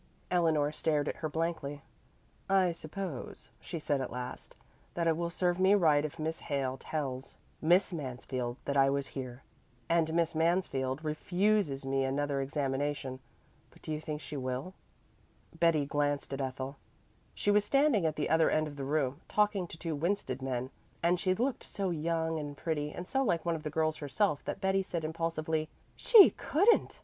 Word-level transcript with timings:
Eleanor 0.31 0.71
stared 0.71 1.07
at 1.07 1.17
her 1.17 1.29
blankly. 1.29 1.83
"I 2.49 2.71
suppose," 2.71 3.51
she 3.59 3.77
said 3.77 4.01
at 4.01 4.09
last, 4.11 4.55
"that 4.95 5.05
it 5.05 5.15
will 5.15 5.29
serve 5.29 5.59
me 5.59 5.75
right 5.75 6.03
if 6.03 6.17
Miss 6.17 6.39
Hale 6.39 6.75
tells 6.77 7.37
Miss 7.61 7.93
Mansfield 7.93 8.57
that 8.65 8.75
I 8.75 8.89
was 8.89 9.05
here, 9.13 9.43
and 9.87 10.11
Miss 10.15 10.33
Mansfield 10.33 11.03
refuses 11.05 11.85
me 11.85 12.03
another 12.03 12.41
examination; 12.41 13.19
but 13.69 13.83
do 13.83 13.93
you 13.93 14.01
think 14.01 14.21
she 14.21 14.35
will?" 14.35 14.73
Betty 15.59 15.85
glanced 15.85 16.33
at 16.33 16.41
Ethel. 16.41 16.77
She 17.35 17.51
was 17.51 17.63
standing 17.63 18.03
at 18.07 18.15
the 18.15 18.27
other 18.31 18.49
end 18.49 18.65
of 18.67 18.77
the 18.77 18.83
room, 18.83 19.21
talking 19.29 19.67
to 19.67 19.77
two 19.77 19.95
Winsted 19.95 20.41
men, 20.41 20.71
and 21.03 21.19
she 21.19 21.35
looked 21.35 21.63
so 21.63 21.91
young 21.91 22.39
and 22.39 22.57
pretty 22.57 22.91
and 22.91 23.07
so 23.07 23.21
like 23.21 23.45
one 23.45 23.53
of 23.53 23.61
the 23.61 23.69
girls 23.69 23.97
herself 23.97 24.43
that 24.45 24.61
Betty 24.61 24.81
said 24.81 25.03
impulsively, 25.05 25.69
"She 25.95 26.31
couldn't!" 26.31 26.99